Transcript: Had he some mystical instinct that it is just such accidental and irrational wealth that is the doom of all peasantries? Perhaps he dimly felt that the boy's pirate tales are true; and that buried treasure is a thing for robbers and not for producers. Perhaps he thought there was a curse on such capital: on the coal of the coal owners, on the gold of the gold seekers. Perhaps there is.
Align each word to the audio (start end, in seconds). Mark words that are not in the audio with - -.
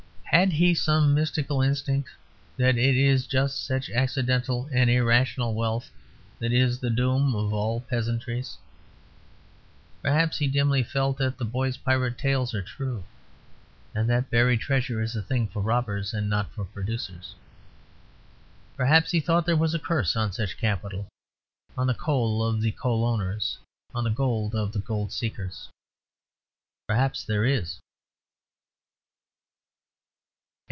Had 0.41 0.53
he 0.53 0.73
some 0.73 1.13
mystical 1.13 1.61
instinct 1.61 2.09
that 2.55 2.77
it 2.77 2.95
is 2.95 3.27
just 3.27 3.65
such 3.65 3.89
accidental 3.89 4.69
and 4.71 4.89
irrational 4.89 5.53
wealth 5.53 5.91
that 6.39 6.53
is 6.53 6.79
the 6.79 6.89
doom 6.89 7.35
of 7.35 7.51
all 7.53 7.81
peasantries? 7.81 8.57
Perhaps 10.01 10.37
he 10.37 10.47
dimly 10.47 10.83
felt 10.83 11.17
that 11.17 11.37
the 11.37 11.43
boy's 11.43 11.75
pirate 11.75 12.17
tales 12.17 12.53
are 12.55 12.61
true; 12.61 13.03
and 13.93 14.09
that 14.09 14.29
buried 14.29 14.61
treasure 14.61 15.01
is 15.01 15.17
a 15.17 15.21
thing 15.21 15.49
for 15.49 15.61
robbers 15.61 16.13
and 16.13 16.29
not 16.29 16.49
for 16.53 16.63
producers. 16.63 17.35
Perhaps 18.77 19.11
he 19.11 19.19
thought 19.19 19.45
there 19.45 19.57
was 19.57 19.73
a 19.73 19.79
curse 19.79 20.15
on 20.15 20.31
such 20.31 20.57
capital: 20.57 21.09
on 21.77 21.87
the 21.87 21.93
coal 21.93 22.41
of 22.41 22.61
the 22.61 22.71
coal 22.71 23.05
owners, 23.05 23.57
on 23.93 24.05
the 24.05 24.09
gold 24.09 24.55
of 24.55 24.71
the 24.71 24.79
gold 24.79 25.11
seekers. 25.11 25.67
Perhaps 26.87 27.25
there 27.25 27.43
is. 27.43 27.81